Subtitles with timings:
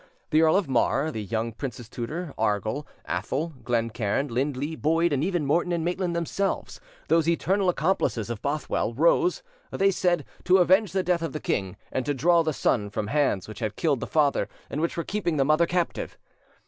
[0.31, 5.45] The Earl of Mar, the young prince's tutor, Argyll, Athol, Glencairn, Lindley, Boyd, and even
[5.45, 11.03] Morton and Maitland themselves, those eternal accomplices of Bothwell, rose, they said, to avenge the
[11.03, 14.07] death of the king, and to draw the son from hands which had killed the
[14.07, 16.17] father and which were keeping the mother captive.